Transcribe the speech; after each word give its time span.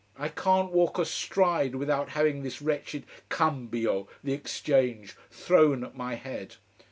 I 0.17 0.29
can't 0.29 0.71
walk 0.71 0.97
a 0.97 1.05
stride 1.05 1.75
without 1.75 2.09
having 2.09 2.41
this 2.41 2.59
wretched 2.59 3.05
cambio, 3.29 4.07
the 4.23 4.33
exchange, 4.33 5.15
thrown 5.29 5.83
at 5.83 5.95
my 5.95 6.15
head. 6.15 6.55